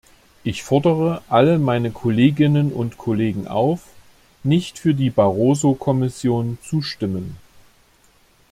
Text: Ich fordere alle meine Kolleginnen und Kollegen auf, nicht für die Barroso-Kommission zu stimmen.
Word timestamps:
Ich 0.43 0.63
fordere 0.63 1.21
alle 1.29 1.59
meine 1.59 1.91
Kolleginnen 1.91 2.73
und 2.73 2.97
Kollegen 2.97 3.47
auf, 3.47 3.83
nicht 4.41 4.79
für 4.79 4.95
die 4.95 5.11
Barroso-Kommission 5.11 6.57
zu 6.63 6.81
stimmen. 6.81 7.37